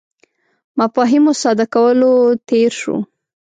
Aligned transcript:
مفاهیمو 0.79 1.33
ساده 1.41 1.65
کولو 1.73 2.11
تېر 2.49 2.71
شو. 2.81 2.95